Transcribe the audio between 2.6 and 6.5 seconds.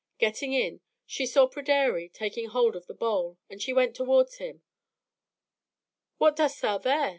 of the bowl, and she went towards him. "What